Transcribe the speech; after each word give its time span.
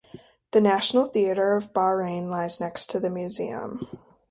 The 0.51 0.61
National 0.61 1.05
Theatre 1.05 1.55
of 1.55 1.73
Bahrain 1.73 2.25
lies 2.27 2.59
next 2.59 2.89
to 2.89 2.99
the 2.99 3.11
museum. 3.11 3.87